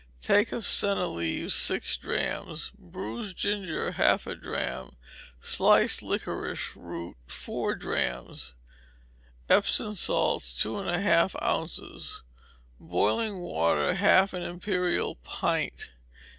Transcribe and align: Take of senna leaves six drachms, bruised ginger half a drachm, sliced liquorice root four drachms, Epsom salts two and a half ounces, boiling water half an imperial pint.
Take 0.23 0.51
of 0.51 0.65
senna 0.65 1.05
leaves 1.05 1.53
six 1.53 1.95
drachms, 1.95 2.71
bruised 2.79 3.37
ginger 3.37 3.91
half 3.91 4.25
a 4.25 4.33
drachm, 4.33 4.95
sliced 5.39 6.01
liquorice 6.01 6.75
root 6.75 7.17
four 7.27 7.75
drachms, 7.75 8.55
Epsom 9.47 9.93
salts 9.93 10.59
two 10.59 10.79
and 10.79 10.89
a 10.89 10.99
half 10.99 11.35
ounces, 11.39 12.23
boiling 12.79 13.41
water 13.41 13.93
half 13.93 14.33
an 14.33 14.41
imperial 14.41 15.17
pint. 15.17 15.93